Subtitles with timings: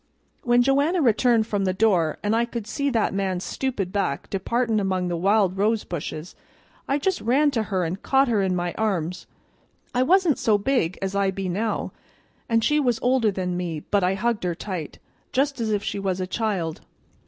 [0.41, 4.79] "When Joanna returned from the door, an' I could see that man's stupid back departin'
[4.79, 6.33] among the wild rose bushes,
[6.87, 9.27] I just ran to her an' caught her in my arms.
[9.93, 11.91] I wasn't so big as I be now,
[12.49, 14.97] and she was older than me, but I hugged her tight,
[15.33, 16.81] just as if she was a child.